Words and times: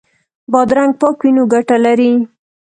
بادرنګ 0.51 0.93
پاک 0.99 1.17
وي 1.21 1.31
نو 1.35 1.43
ګټه 1.53 1.77
لري. 1.85 2.11